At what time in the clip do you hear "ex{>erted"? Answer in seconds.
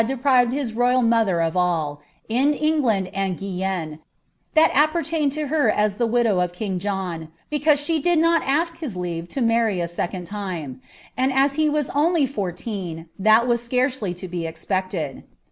14.45-15.21